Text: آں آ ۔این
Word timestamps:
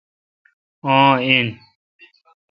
آں 0.89 1.11
آ 1.15 1.19
۔این 1.23 1.47